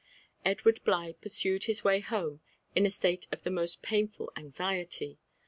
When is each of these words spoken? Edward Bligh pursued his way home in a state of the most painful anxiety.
Edward 0.43 0.83
Bligh 0.83 1.11
pursued 1.21 1.65
his 1.65 1.83
way 1.83 1.99
home 1.99 2.39
in 2.73 2.87
a 2.87 2.89
state 2.89 3.27
of 3.31 3.43
the 3.43 3.51
most 3.51 3.83
painful 3.83 4.31
anxiety. 4.35 5.19